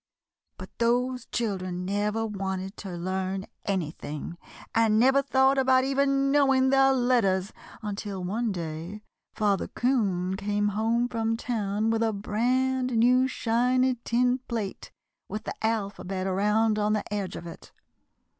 [0.57, 4.35] ]"But those children never wanted to learn anything,
[4.73, 9.03] and never thought about even knowing their letters, until one day
[9.35, 14.89] Father 'Coon came home from town with a brand new shiny tin plate
[15.29, 17.71] with the alphabet around on the edge of it.